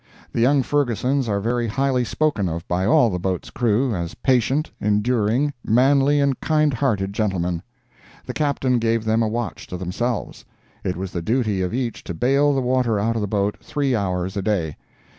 The 0.31 0.41
young 0.41 0.63
Fergusons 0.63 1.29
are 1.29 1.39
very 1.39 1.67
highly 1.67 2.03
spoken 2.03 2.49
of 2.49 2.67
by 2.67 2.85
all 2.87 3.11
the 3.11 3.19
boat's 3.19 3.51
crew, 3.51 3.93
as 3.93 4.15
patient, 4.15 4.71
enduring, 4.81 5.53
manly 5.63 6.19
and 6.19 6.39
kind 6.39 6.73
hearted 6.73 7.13
gentlemen. 7.13 7.61
The 8.25 8.33
Captain 8.33 8.79
gave 8.79 9.05
them 9.05 9.21
a 9.21 9.27
watch 9.27 9.67
to 9.67 9.77
themselves—it 9.77 10.97
was 10.97 11.11
the 11.11 11.21
duty 11.21 11.61
of 11.61 11.71
each 11.71 12.03
to 12.05 12.15
bail 12.15 12.51
the 12.55 12.61
water 12.61 12.97
out 12.99 13.13
of 13.13 13.21
the 13.21 13.27
boat 13.27 13.57
three 13.61 13.95
hours 13.95 14.35
a 14.35 14.41
day. 14.41 14.75